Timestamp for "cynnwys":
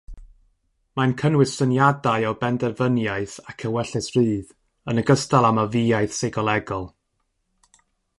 1.21-1.51